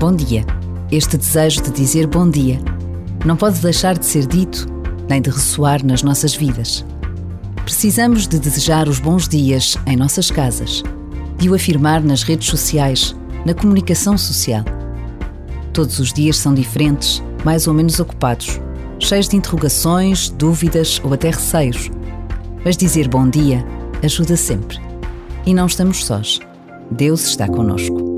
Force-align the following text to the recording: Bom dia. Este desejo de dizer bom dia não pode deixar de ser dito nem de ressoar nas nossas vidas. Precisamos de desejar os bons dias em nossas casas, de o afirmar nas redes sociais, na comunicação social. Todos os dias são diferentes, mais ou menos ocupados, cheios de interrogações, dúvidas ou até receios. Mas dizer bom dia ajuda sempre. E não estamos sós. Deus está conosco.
Bom 0.00 0.14
dia. 0.14 0.46
Este 0.90 1.18
desejo 1.18 1.60
de 1.60 1.70
dizer 1.72 2.06
bom 2.06 2.26
dia 2.26 2.58
não 3.22 3.36
pode 3.36 3.60
deixar 3.60 3.98
de 3.98 4.06
ser 4.06 4.26
dito 4.26 4.66
nem 5.10 5.20
de 5.20 5.28
ressoar 5.28 5.84
nas 5.84 6.02
nossas 6.02 6.34
vidas. 6.34 6.86
Precisamos 7.66 8.26
de 8.26 8.38
desejar 8.38 8.88
os 8.88 8.98
bons 8.98 9.28
dias 9.28 9.76
em 9.86 9.96
nossas 9.96 10.30
casas, 10.30 10.82
de 11.36 11.50
o 11.50 11.54
afirmar 11.54 12.02
nas 12.02 12.22
redes 12.22 12.48
sociais, 12.48 13.14
na 13.44 13.52
comunicação 13.52 14.16
social. 14.16 14.64
Todos 15.74 15.98
os 15.98 16.14
dias 16.14 16.38
são 16.38 16.54
diferentes, 16.54 17.22
mais 17.44 17.66
ou 17.66 17.74
menos 17.74 18.00
ocupados, 18.00 18.58
cheios 18.98 19.28
de 19.28 19.36
interrogações, 19.36 20.30
dúvidas 20.30 20.98
ou 21.04 21.12
até 21.12 21.28
receios. 21.28 21.90
Mas 22.64 22.74
dizer 22.74 23.06
bom 23.06 23.28
dia 23.28 23.62
ajuda 24.02 24.34
sempre. 24.34 24.78
E 25.44 25.52
não 25.52 25.66
estamos 25.66 26.06
sós. 26.06 26.40
Deus 26.90 27.22
está 27.26 27.46
conosco. 27.46 28.09